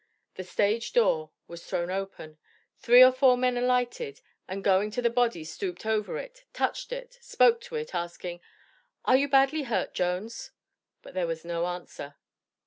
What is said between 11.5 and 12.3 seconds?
answer.